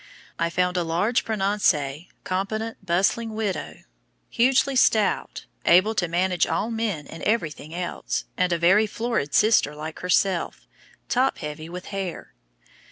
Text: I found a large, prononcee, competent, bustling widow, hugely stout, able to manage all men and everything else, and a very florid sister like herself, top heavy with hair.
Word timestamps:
I 0.39 0.49
found 0.49 0.77
a 0.77 0.83
large, 0.83 1.23
prononcee, 1.23 2.07
competent, 2.23 2.83
bustling 2.83 3.35
widow, 3.35 3.83
hugely 4.31 4.75
stout, 4.75 5.45
able 5.63 5.93
to 5.93 6.07
manage 6.07 6.47
all 6.47 6.71
men 6.71 7.05
and 7.05 7.21
everything 7.21 7.75
else, 7.75 8.25
and 8.35 8.51
a 8.51 8.57
very 8.57 8.87
florid 8.87 9.35
sister 9.35 9.75
like 9.75 9.99
herself, 9.99 10.65
top 11.07 11.37
heavy 11.37 11.69
with 11.69 11.85
hair. 11.93 12.33